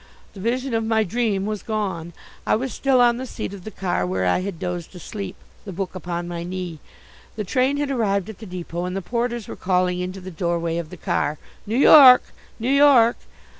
The 0.33 0.39
vision 0.39 0.73
of 0.73 0.83
my 0.83 1.03
dream 1.03 1.45
was 1.45 1.61
gone. 1.61 2.13
I 2.47 2.55
was 2.55 2.73
still 2.73 2.99
on 2.99 3.17
the 3.17 3.27
seat 3.27 3.53
of 3.53 3.63
the 3.65 3.69
car 3.69 4.03
where 4.03 4.25
I 4.25 4.39
had 4.39 4.57
dozed 4.57 4.95
asleep, 4.95 5.35
the 5.63 5.71
book 5.71 5.93
upon 5.93 6.27
my 6.27 6.41
knee. 6.41 6.79
The 7.35 7.43
train 7.43 7.77
had 7.77 7.91
arrived 7.91 8.27
at 8.27 8.39
the 8.39 8.47
depot 8.47 8.85
and 8.85 8.95
the 8.97 9.03
porters 9.03 9.47
were 9.47 9.55
calling 9.55 9.99
into 9.99 10.19
the 10.19 10.31
doorway 10.31 10.77
of 10.79 10.89
the 10.89 10.97
car: 10.97 11.37
"New 11.67 11.77
York! 11.77 12.23
New 12.59 12.71
York!" 12.71 13.17